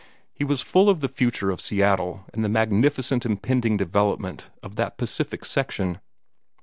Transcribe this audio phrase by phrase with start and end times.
[0.33, 4.97] He was full of the future of Seattle and the magnificent impending development of that
[4.97, 5.99] Pacific section.